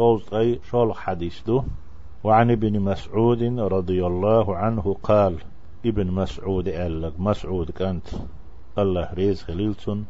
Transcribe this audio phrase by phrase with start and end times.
[0.00, 1.62] صوت أي حديث دو.
[2.24, 5.34] وعن ابن مسعود رضي الله عنه قال
[5.86, 8.06] ابن مسعود قال لك مسعود كانت
[8.78, 10.06] الله ريز خليلتون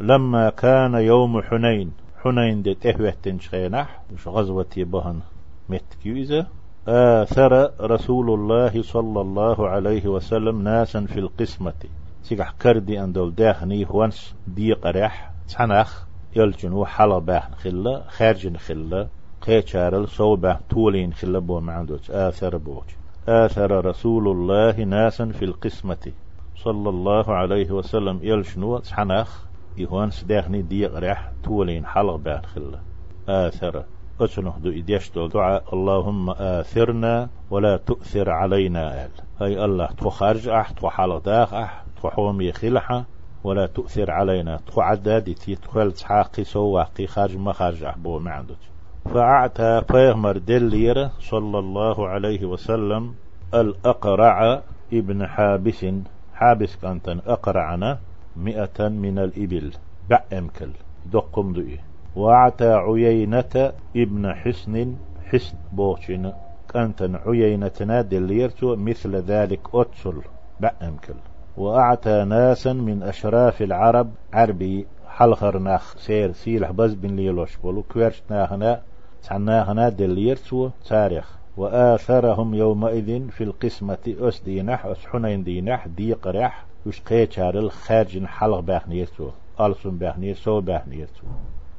[0.00, 5.20] لما كان يوم حنين حنين دي تهوه شخينح مش غزوة بهن
[5.68, 6.46] متكيزة
[6.88, 11.80] آثر رسول الله صلى الله عليه وسلم ناسا في القسمة.
[12.22, 16.02] سيقح كردي أن دول داخني وانس دي قريح تحنخ
[16.36, 19.08] يلجن حلا باحن خلا خارجن خلا.
[19.48, 22.10] قيتشارل سو باح تولين خلا بو معندوش.
[22.10, 22.96] آثر بوش
[23.28, 26.12] آثر رسول الله ناسا في القسمة.
[26.56, 28.20] صلى الله عليه وسلم.
[28.22, 29.44] يلشنو تحنخ
[29.76, 32.80] يهوانس داخني دي قريح تولين حلق باحن خلا
[33.28, 33.84] آثر.
[34.20, 35.64] أسنه دو إديش دعاء.
[35.72, 39.04] اللهم آثرنا ولا تؤثر علينا.
[39.04, 39.10] آل.
[39.40, 43.04] هاي الله تخرج أح تخلق داخ أح تخومي خلحة.
[43.44, 44.56] ولا تؤثر علينا.
[44.66, 48.77] تخعدد تدخل تحاقي سواقي خارج ما خارج أحبو ما عندك
[49.14, 53.14] فأعتى فيغمر دلير صلى الله عليه وسلم
[53.54, 55.86] الأقرع ابن حابس.
[56.34, 57.98] حابس كانت أقرعنا
[58.36, 59.72] مئة من الإبل.
[60.10, 60.70] بأمكل
[61.12, 61.78] دقم دئي
[62.16, 66.32] وأعتى عيينة ابن حسن حسن بوشن.
[66.72, 70.20] كانت عيينتنا دليرتو مثل ذلك أتسل.
[70.60, 71.14] بأمكل
[71.56, 78.22] وأعتى ناسا من أشراف العرب عربي حلخر ناخ سير سيلح بز بن ليلوش بولو كويرش
[78.30, 78.82] ناهنا
[79.22, 81.38] تعناهنا دليرتو تاريخ.
[81.58, 88.60] وآثرهم يومئذ في القسمة أس دينح أس حنين دينح دي قرح وش قيتشار الخارج حلق
[88.60, 91.26] باخنيرتو ألسن باخنيرتو باخنيرتو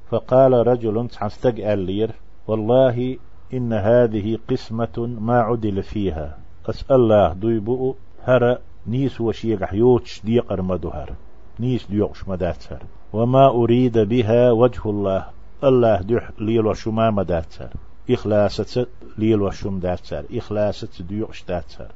[0.09, 2.11] فقال رجل تحستق اللير
[2.47, 3.17] والله
[3.53, 6.37] إن هذه قسمة ما عدل فيها.
[6.65, 11.13] أسأل الله ديبؤ هر نيس وشيق حيوتش ديقر مدهر
[11.59, 15.25] نيس ديوش مداتسر وما أريد بها وجه الله.
[15.63, 17.69] الله ديح ليل وشما مداتسر.
[18.09, 20.25] إخلاصة ليل وشم داتسر.
[20.33, 21.87] إخلاصة ديوش داتسر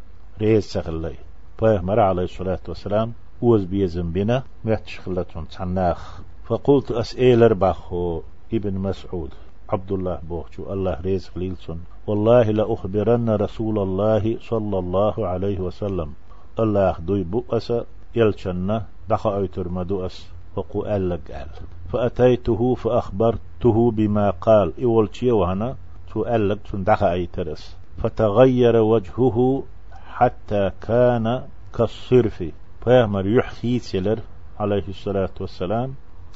[0.42, 1.16] ريز سخلي
[1.59, 3.13] فيهمر عليه الصلاة والسلام.
[3.41, 8.22] وز بيزن بنا مهتش خلتون تعناخ فقلت أسئل أرباخو
[8.53, 9.29] ابن مسعود.
[9.69, 16.13] عبد الله بوخشو الله رزق ليلسون والله لأخبرن رسول الله صلى الله عليه وسلم.
[16.59, 17.74] الله دوي بؤس
[18.16, 20.28] يلشن دخا أيتر مدؤس.
[20.56, 21.47] وقو ألق قال
[21.94, 24.74] فأتيته فأخبرته بما قال.
[24.84, 25.76] إول وهنا؟
[26.14, 29.64] تو ألق تن دخا أيترس فتغير وجهه
[30.08, 31.44] حتى كان
[31.78, 32.44] كالصرف.
[32.84, 34.20] فيهمر يحخي سلر
[34.59, 35.94] عليه الصلاة والسلام.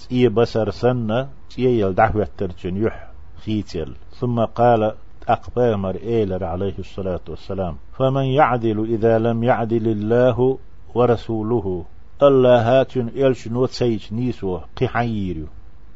[0.09, 3.11] تي بسر سنة تي يل دعوة ترجن يح
[3.45, 4.91] خيتل ثم قال
[5.27, 7.75] أقبامر إيلر عليه الصلاة والسلام.
[7.97, 10.57] فمن يعدل إذا لم يعدل الله
[10.95, 11.85] ورسوله.
[12.23, 15.45] الله هاتن إلش نوت سيج نيسو قحيريو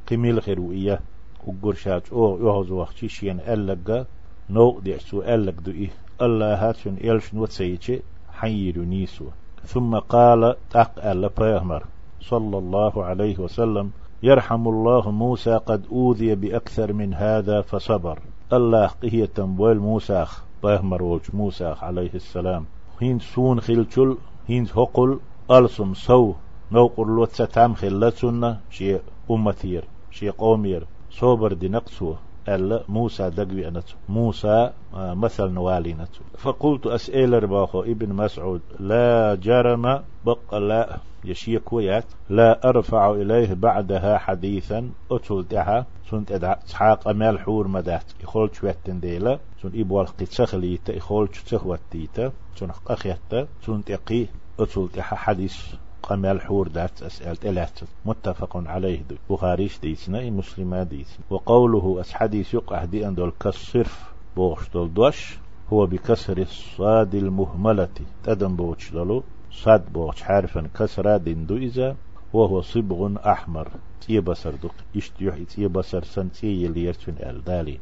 [0.08, 1.00] قميل خيرو إياه
[1.48, 4.06] وقرشات أو يهز وقت شين ألقا
[4.50, 5.90] نو دعسو ألق دو إيه.
[6.22, 8.00] الله هاتن إلش نوت سيج
[8.34, 9.26] حيريو نيسو.
[9.66, 11.84] ثم قال تقال بيغمر
[12.22, 13.92] صلى الله عليه وسلم
[14.24, 18.20] يرحم الله موسى قد أوذي بأكثر من هذا فصبر.
[18.54, 20.26] الله قهية تنبويل موسى
[20.64, 22.66] بيهمر ولج موسى عليه السلام.
[23.00, 24.18] هين سون خلتل
[24.48, 25.20] هين هقل
[25.52, 26.34] ألسم سو
[26.72, 29.02] نوقر لوت ستام خلتسنا شيء
[29.32, 30.88] أمتير شيء قومير.
[31.12, 32.18] صوبر دي نقصوه
[32.50, 33.96] ألا موسى دقوي أنتو.
[34.10, 36.22] موسى آه، مثل نوالي نتو.
[36.38, 44.18] فقلت أسئل رباخو ابن مسعود لا جرم بق لا يشيك ويات لا أرفع إليه بعدها
[44.18, 48.04] حديثا أتول دها سنت إسحاق أمال حور مدات.
[48.24, 49.40] يخول شويتن ديلا.
[49.62, 53.48] سنت إبوال قتسخليتا يخول شتسخوتيتا سنت أخيتا.
[53.66, 54.26] سنت إقي.
[54.60, 55.56] دها حديث
[56.04, 62.86] قمال حور دات أسأل إلات متفق عليه دي بخاري ديسنا مسلمة ديسنا وقوله أسحديث يقع
[62.86, 65.38] دي أندول كالصرف بوش دول دوش
[65.74, 67.88] هو بكسر الصاد المهملة
[68.24, 71.96] تدن بوش دولو صاد بوش حارفا كسرا دين دو إذا
[72.34, 73.68] وهو صبغ أحمر
[74.02, 77.80] تي بصر دق اشتيوح تي بصر سن تي يليرتون الدالين